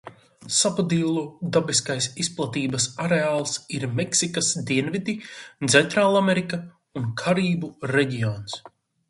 [0.59, 1.25] Sapodillu
[1.57, 5.17] dabiskais izplatības areāls ir Meksikas dienvidi,
[5.75, 6.61] Centrālamerika
[7.03, 8.59] un Karību reģions.